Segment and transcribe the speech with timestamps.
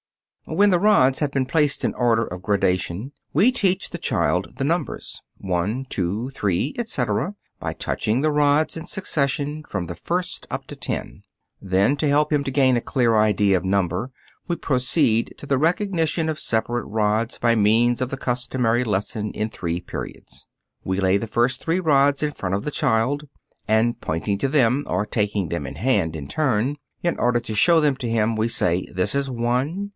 [0.45, 4.63] When the rods have been placed in order of gradation, we teach the child the
[4.65, 10.65] numbers: one, two, three, etc., by touching the rods in succession, from the first up
[10.67, 11.21] to ten.
[11.61, 14.11] Then, to help him to gain a clear idea of number,
[14.47, 19.49] we proceed to the recognition of separate rods by means of the customary lesson in
[19.49, 20.47] three periods.
[20.83, 23.27] We lay the three first rods in front of the child,
[23.69, 27.55] and pointing to them or taking them in the hand in turn, in order to
[27.55, 29.89] show them to him we say: "This is one."